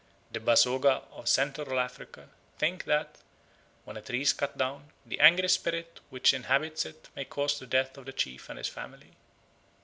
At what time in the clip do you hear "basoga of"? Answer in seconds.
0.39-1.29